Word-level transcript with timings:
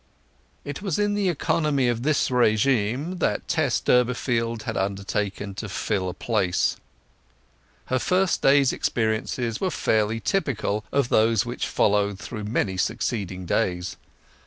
It 0.65 0.81
was 0.81 0.97
in 0.97 1.13
the 1.13 1.29
economy 1.29 1.87
of 1.87 2.01
this 2.01 2.29
régime 2.29 3.19
that 3.19 3.47
Tess 3.47 3.79
Durbeyfield 3.79 4.63
had 4.63 4.75
undertaken 4.75 5.53
to 5.53 5.69
fill 5.69 6.09
a 6.09 6.13
place. 6.15 6.77
Her 7.85 7.99
first 7.99 8.41
day's 8.41 8.73
experiences 8.73 9.61
were 9.61 9.69
fairly 9.69 10.19
typical 10.19 10.83
of 10.91 11.09
those 11.09 11.45
which 11.45 11.67
followed 11.67 12.17
through 12.17 12.45
many 12.45 12.77
succeeding 12.77 13.45
days. 13.45 13.95